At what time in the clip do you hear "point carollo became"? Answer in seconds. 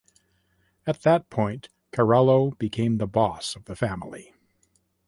1.29-2.97